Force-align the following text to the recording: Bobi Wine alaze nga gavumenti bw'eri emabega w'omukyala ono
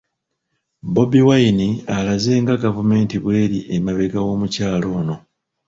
Bobi 0.93 1.21
Wine 1.27 1.65
alaze 1.97 2.33
nga 2.41 2.55
gavumenti 2.63 3.15
bw'eri 3.23 3.59
emabega 3.75 4.19
w'omukyala 4.25 4.87
ono 4.99 5.15